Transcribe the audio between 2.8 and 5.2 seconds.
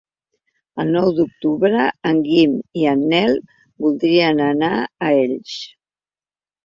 i en Nel voldrien anar a